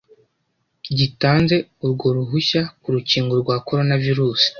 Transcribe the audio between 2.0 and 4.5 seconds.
ruhushya ku rukingo rwa coronavirus,